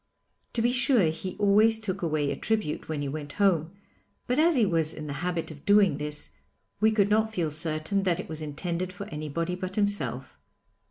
[0.53, 3.73] To be sure, he always took away a tribute when he went home,
[4.25, 6.31] but as he was in the habit of doing this,
[6.79, 10.39] we could not feel certain that it was intended for anybody but himself.